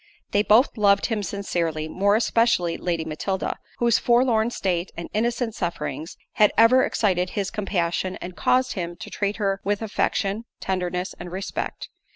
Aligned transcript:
They 0.31 0.41
both 0.41 0.77
loved 0.77 1.05
him 1.05 1.21
sincerely; 1.21 1.87
more 1.87 2.15
especially 2.15 2.75
Lady 2.75 3.05
Matilda, 3.05 3.59
whose 3.77 3.99
forlorn 3.99 4.49
state, 4.49 4.91
and 4.97 5.07
innocent 5.13 5.53
sufferings, 5.53 6.17
had 6.37 6.51
ever 6.57 6.83
excited 6.83 7.29
his 7.29 7.51
compassion 7.51 8.15
and 8.19 8.35
caused 8.35 8.73
him 8.73 8.95
to 8.95 9.11
treat 9.11 9.35
her 9.35 9.61
with 9.63 9.83
affection, 9.83 10.45
tenderness, 10.59 11.13
and 11.19 11.31
respect. 11.31 11.87